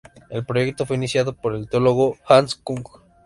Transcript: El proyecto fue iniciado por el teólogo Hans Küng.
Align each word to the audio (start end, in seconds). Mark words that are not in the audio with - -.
El 0.31 0.43
proyecto 0.43 0.87
fue 0.87 0.95
iniciado 0.95 1.33
por 1.35 1.53
el 1.53 1.69
teólogo 1.69 2.17
Hans 2.27 2.55
Küng. 2.55 2.83